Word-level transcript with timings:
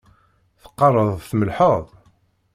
Teqqareḍ 0.61 1.09
tmellḥeḍ 1.29 1.85